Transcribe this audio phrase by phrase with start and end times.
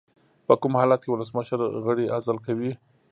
[0.47, 2.71] په کوم حالت کې ولسمشر غړی عزل کوي؟